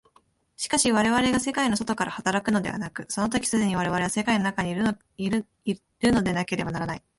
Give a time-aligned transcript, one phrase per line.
[0.57, 4.81] しかし我々が世界の外から働くのではなく、その時既に我々は世界の中にいる
[6.01, 7.03] のでなければならない。